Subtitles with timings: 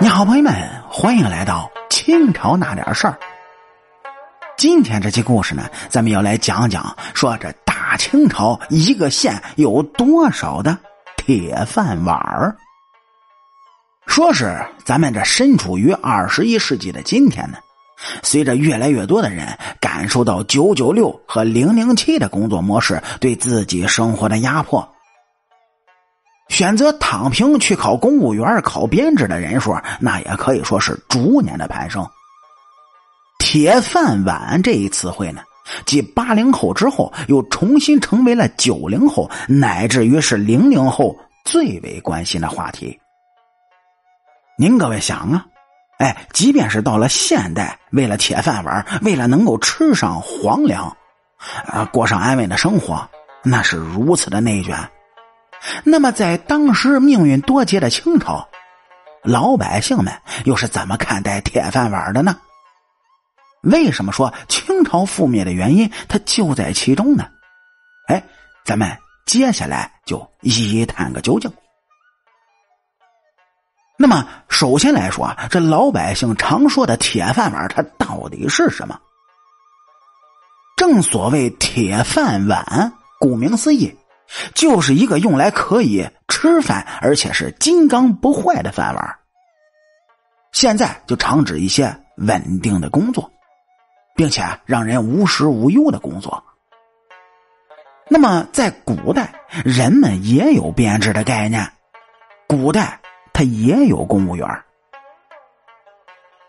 [0.00, 0.54] 你好，朋友们，
[0.88, 3.18] 欢迎来到清朝那点事儿。
[4.56, 10.78] 今天这期故事呢，咱们要来讲讲，说这大清朝一个县有多少的
[11.16, 12.56] 铁饭碗儿。
[14.06, 17.58] 说是咱们这身处于二十一世纪的今天呢，
[18.22, 24.94] 随着越来越多的人感受到九九六和零零七的工作模式对自己生活的压迫。
[26.48, 32.06] 选择躺平去考公务员、考编制的人数，那也可以说是逐年的攀升。
[33.38, 35.42] 铁饭碗这一词汇呢，
[35.86, 42.98] 继八零后之后，又重新成为了九零后乃至于是零零后最为关心的话题。
[44.58, 45.46] 您各位想啊，
[45.98, 50.94] 哎，即便是到了现代，为了铁饭碗，为了能够吃上皇粮，
[51.66, 53.08] 啊，过上安稳的生活，
[53.44, 54.76] 那是如此的内卷。
[55.84, 58.48] 那么，在当时命运多劫的清朝，
[59.22, 60.12] 老百姓们
[60.44, 62.38] 又是怎么看待铁饭碗的呢？
[63.62, 67.28] 为什么说清朝覆灭的原因，它就在其中呢？
[68.06, 68.22] 哎，
[68.64, 68.96] 咱们
[69.26, 71.52] 接下来就一一探个究竟。
[73.98, 78.98] 那么，首先来说啊，这老百姓常说的铁饭碗，它到底是什么？
[80.76, 83.98] 正所谓铁饭碗，顾名思义。
[84.54, 89.18] 就是一个用来可以吃饭，而且是金刚不坏的饭碗。
[90.52, 93.30] 现在就常指一些稳定的工作，
[94.16, 96.42] 并且让人无时无忧的工作。
[98.08, 99.34] 那么，在古代，
[99.64, 101.70] 人们也有编制的概念，
[102.46, 103.00] 古代
[103.32, 104.48] 他也有公务员。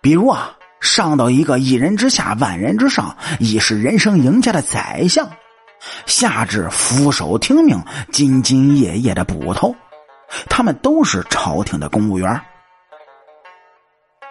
[0.00, 5.30] 比如啊，上到一个一人之下，万人之上，已是人生赢家的宰相。
[6.06, 9.74] 下至俯首听命、兢兢业业的捕头，
[10.48, 12.40] 他们都是朝廷的公务员。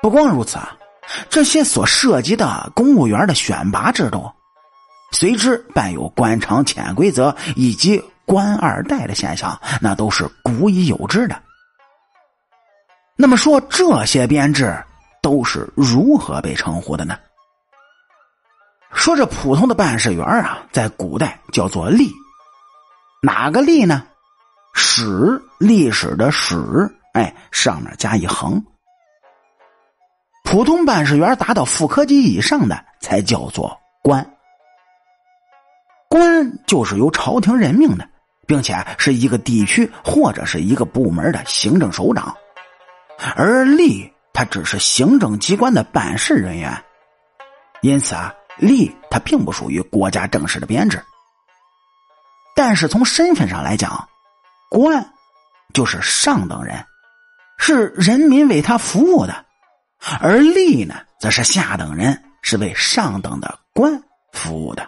[0.02, 0.76] 不光如此啊，
[1.30, 4.32] 这些所涉及的公务员的选拔制度，
[5.12, 11.40] 随之伴有官场潜规则以及官二代的现象，那都是古已有之的。
[13.16, 14.76] 那么说，这些编制
[15.22, 17.16] 都是如何被称呼的呢？
[18.94, 22.12] 说这普通的办事员啊，在古代叫做吏，
[23.24, 24.04] 哪个吏呢？
[24.74, 26.56] 史历史的史，
[27.14, 28.64] 哎，上面加一横。
[30.44, 34.34] 普通办事员达到副科级以上的，才叫做官。
[36.10, 38.08] 官就是由朝廷任命的，
[38.46, 42.36] 并且是一个地区或者是一个部门的行政首长，
[43.36, 46.84] 而吏他只是行政机关的办事人员，
[47.82, 48.34] 因此啊。
[48.60, 51.04] 吏它并不属于国家正式的编制，
[52.56, 54.08] 但是从身份上来讲，
[54.70, 55.14] 官
[55.74, 56.86] 就是上等人，
[57.58, 59.34] 是人民为他服务的；
[60.20, 64.04] 而吏呢，则是下等人，是为上等的官
[64.34, 64.88] 服务的。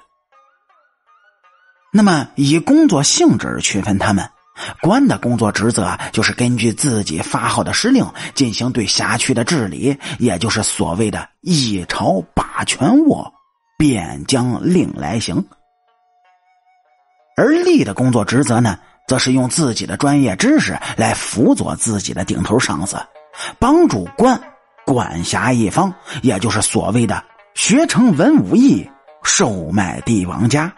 [1.91, 4.29] 那么以工作性质区分他们，
[4.81, 13.33] 官的工作职责就是根据自己发号的施令进行对辖区的治理，也就是所谓的一朝把权握。
[13.83, 15.45] 便将令来行，
[17.35, 18.79] 而吏的工作职责呢，
[19.09, 22.95] 则是用自己的专业知识来辅佐自己的顶头上司，
[23.59, 24.39] 帮助官
[24.85, 27.21] 管辖一方，也就是所谓的
[27.55, 28.89] 学成文武艺，
[29.21, 30.73] 售卖帝王家。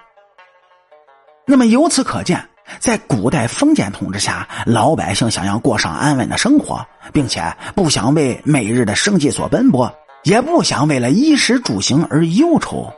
[1.45, 2.43] 那么由此可见，
[2.79, 6.83] 在古代封建统治下，老百姓想要过上安稳的生活，
[7.13, 9.95] 并且不想为每日的生计所奔波。
[10.25, 12.91] 也不想为了衣食住行而忧愁，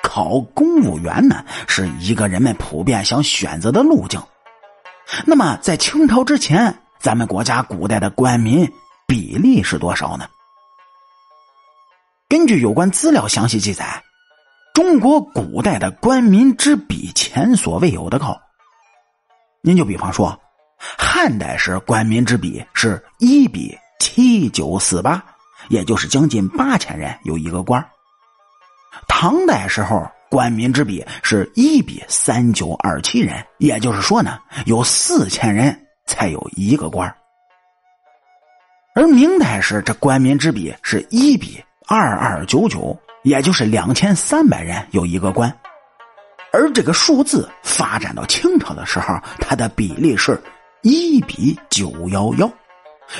[0.00, 4.22] 考公务员呢是一个人们普遍想选择的路径。
[5.26, 8.70] 那么，在清朝之前，咱们国家古代的官民
[9.08, 10.28] 比例是多少呢？
[12.28, 14.00] 根据有关资料详细记载，
[14.72, 18.40] 中国古代的官民之比前所未有的高。
[19.62, 20.38] 您就比方说，
[20.78, 25.20] 汉代时官民之比是一比七九四八。
[25.68, 27.84] 也就是将近八千人有一个官
[29.06, 37.14] 唐代时候官民之比是一比三九二七人，也就是说呢，有四千人才有一个官
[38.94, 45.54] 而明代时这官民之比是一比二二九九，也就是两千三百人有一个官。
[46.52, 50.42] 而这个数字发展到清朝的时候，它的比例是
[50.82, 52.50] 一比九幺幺。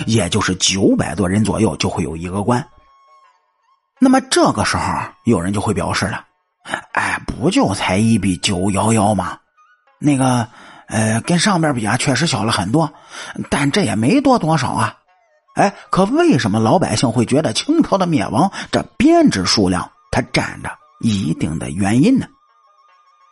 [0.07, 2.67] 也就是九百多人左右就会有一个官。
[4.01, 4.83] 那么这个时候，
[5.25, 6.25] 有人就会表示了
[6.93, 9.39] ：“哎，不就才一比九幺幺吗？
[9.99, 10.49] 那个，
[10.87, 12.93] 呃，跟上边比啊，确实小了很多，
[13.51, 14.95] 但这也没多多少啊。
[15.57, 20.71] 哎，可为什么老百姓会觉得清朝的灭亡这编制数量它占着
[21.01, 22.27] 一定的原因呢？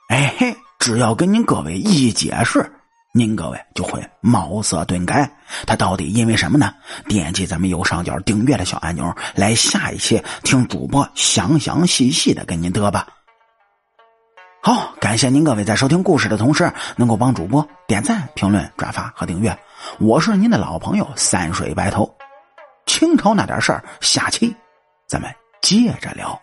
[0.09, 2.76] 哎嘿，只要跟您各位一解释，
[3.17, 5.27] 您各位就会茅塞顿开。
[5.67, 6.75] 他到底因为什么呢？
[7.09, 13.07] 点击咱们右上角订阅的小按钮，来下一期听主播详详细细的跟您得吧。
[14.63, 19.59] 好，感谢您各位在收听故事的同时，能够帮主播点赞、评论、转发和订阅。
[19.99, 22.15] 我是您的老朋友三水白头。
[22.85, 24.55] 清朝那点事儿，下期
[25.07, 26.39] 咱们接着聊。